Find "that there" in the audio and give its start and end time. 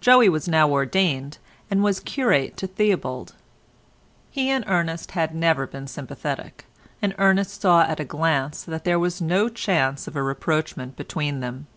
8.64-8.98